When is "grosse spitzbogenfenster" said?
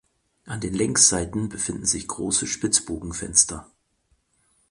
2.07-3.69